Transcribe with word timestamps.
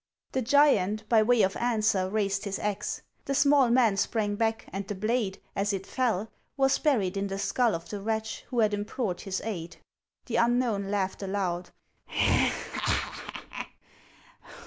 The 0.31 0.41
giant, 0.41 1.07
by 1.09 1.21
way 1.21 1.43
of 1.43 1.55
answer, 1.57 2.09
raised 2.09 2.45
his 2.45 2.57
axe. 2.57 3.03
The 3.25 3.35
small 3.35 3.69
man 3.69 3.97
sprang 3.97 4.35
back, 4.35 4.65
and 4.73 4.87
the 4.87 4.95
blade, 4.95 5.39
as 5.55 5.73
it 5.73 5.85
fell, 5.85 6.31
was 6.57 6.79
buried 6.79 7.17
in 7.17 7.27
the 7.27 7.37
skull 7.37 7.75
of 7.75 7.87
the 7.89 8.01
wretch 8.01 8.43
who 8.47 8.61
had 8.61 8.73
implored 8.73 9.21
his 9.21 9.41
aid. 9.45 9.77
The 10.25 10.37
unknown 10.37 10.89
laughed 10.89 11.21
aloud. 11.21 11.69